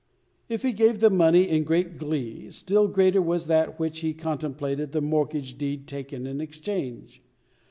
If 0.49 0.63
he 0.63 0.71
gave 0.71 0.99
the 0.99 1.11
money 1.11 1.47
in 1.47 1.63
great 1.63 1.99
glee, 1.99 2.49
still 2.49 2.87
greater 2.87 3.21
was 3.21 3.45
that 3.45 3.79
with 3.79 3.91
which 3.91 3.99
he 3.99 4.15
contemplated 4.15 4.93
the 4.93 4.99
mortgage 5.01 5.59
deed 5.59 5.85
taken 5.85 6.25
in 6.25 6.41
exchange. 6.41 7.21